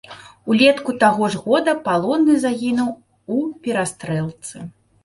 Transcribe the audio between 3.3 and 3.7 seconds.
у